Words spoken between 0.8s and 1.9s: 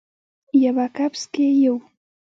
کپس کې یو